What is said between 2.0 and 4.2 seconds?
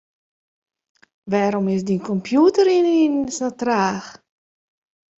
kompjûter ynienen sa traach?